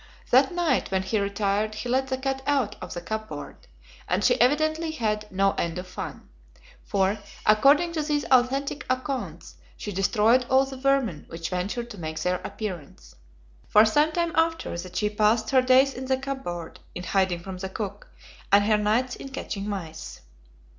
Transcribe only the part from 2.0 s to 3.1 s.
the cat out of the